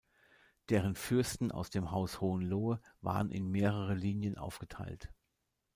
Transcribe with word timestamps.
Deren 0.69 0.95
Fürsten 0.95 1.51
aus 1.51 1.69
dem 1.69 1.91
Haus 1.91 2.21
Hohenlohe 2.21 2.81
waren 3.01 3.29
in 3.29 3.51
mehrere 3.51 3.93
Linien 3.93 4.35
aufgeteilt. 4.35 5.13